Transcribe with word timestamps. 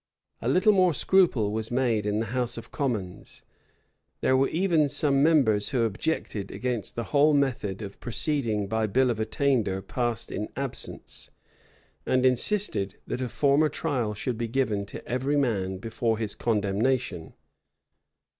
A 0.41 0.49
little 0.49 0.73
more 0.73 0.95
scruple 0.95 1.51
was 1.51 1.69
made 1.69 2.07
in 2.07 2.19
the 2.21 2.25
house 2.33 2.57
of 2.57 2.71
commons: 2.71 3.43
there 4.21 4.35
were 4.35 4.47
even 4.49 4.89
some 4.89 5.21
members 5.21 5.69
who 5.69 5.83
objected 5.83 6.51
against 6.51 6.95
the 6.95 7.03
whole 7.13 7.35
method 7.35 7.83
of 7.83 7.99
proceeding 7.99 8.65
by 8.67 8.87
bill 8.87 9.11
of 9.11 9.19
attainder 9.19 9.79
passed 9.79 10.31
in 10.31 10.49
absence; 10.55 11.29
and 12.03 12.25
insisted, 12.25 12.95
that 13.05 13.21
a 13.21 13.29
formal 13.29 13.69
trial 13.69 14.15
should 14.15 14.39
be 14.39 14.47
given 14.47 14.87
to 14.87 15.07
every 15.07 15.37
man 15.37 15.77
before 15.77 16.17
his 16.17 16.33
condemnation. 16.33 17.35